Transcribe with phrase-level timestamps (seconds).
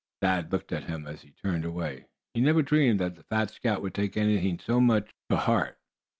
[0.19, 2.07] Thad looked at him as he turned away.
[2.33, 5.77] He had never dreamed that the fat scout would take anything so much to heart.